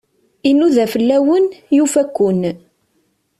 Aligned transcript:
Inuda 0.49 0.85
fell-awen, 0.93 1.45
yufa-ken. 1.75 2.41